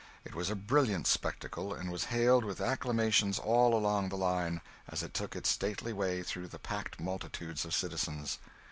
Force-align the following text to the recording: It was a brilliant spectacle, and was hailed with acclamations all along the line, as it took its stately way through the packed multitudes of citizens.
It 0.25 0.33
was 0.33 0.49
a 0.49 0.55
brilliant 0.55 1.05
spectacle, 1.05 1.75
and 1.75 1.91
was 1.91 2.05
hailed 2.05 2.43
with 2.43 2.59
acclamations 2.59 3.37
all 3.37 3.75
along 3.75 4.09
the 4.09 4.15
line, 4.17 4.61
as 4.89 5.03
it 5.03 5.13
took 5.13 5.35
its 5.35 5.49
stately 5.51 5.93
way 5.93 6.23
through 6.23 6.47
the 6.47 6.57
packed 6.57 6.99
multitudes 6.99 7.65
of 7.65 7.75
citizens. 7.75 8.39